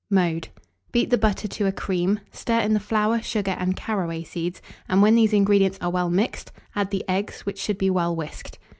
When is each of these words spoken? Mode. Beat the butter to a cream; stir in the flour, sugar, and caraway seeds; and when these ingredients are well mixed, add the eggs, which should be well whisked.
Mode. 0.09 0.47
Beat 0.91 1.11
the 1.11 1.17
butter 1.19 1.47
to 1.47 1.67
a 1.67 1.71
cream; 1.71 2.21
stir 2.31 2.61
in 2.61 2.73
the 2.73 2.79
flour, 2.79 3.21
sugar, 3.21 3.51
and 3.59 3.75
caraway 3.75 4.23
seeds; 4.23 4.59
and 4.89 4.99
when 5.03 5.13
these 5.13 5.31
ingredients 5.31 5.77
are 5.79 5.91
well 5.91 6.09
mixed, 6.09 6.51
add 6.75 6.89
the 6.89 7.07
eggs, 7.07 7.41
which 7.41 7.59
should 7.59 7.77
be 7.77 7.91
well 7.91 8.15
whisked. 8.15 8.57